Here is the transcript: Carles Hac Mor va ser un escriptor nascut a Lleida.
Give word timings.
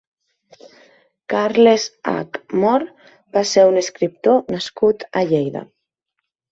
Carles 1.33 1.85
Hac 2.13 2.41
Mor 2.63 2.89
va 3.39 3.47
ser 3.53 3.69
un 3.75 3.81
escriptor 3.87 4.43
nascut 4.59 5.11
a 5.23 5.29
Lleida. 5.33 5.67